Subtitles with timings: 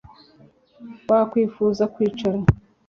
[1.09, 2.37] Wakwifuza kwicara